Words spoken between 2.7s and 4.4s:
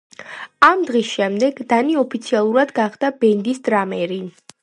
გახდა ბენდის დრამერი.